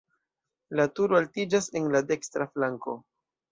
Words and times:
La 0.79 0.85
turo 1.01 1.19
altiĝas 1.19 1.69
en 1.81 1.87
la 1.99 2.03
dekstra 2.15 2.51
flanko. 2.57 2.99